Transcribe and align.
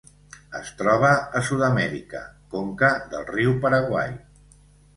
Es 0.59 0.71
troba 0.79 1.11
a 1.41 1.41
Sud-amèrica: 1.49 2.23
conca 2.55 2.91
del 3.15 3.31
riu 3.31 3.55
Paraguai. 3.69 4.21